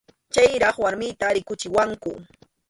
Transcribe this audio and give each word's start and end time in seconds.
Chayraq 0.33 0.75
warmiyta 0.83 1.25
rikuchiwanku. 1.35 2.11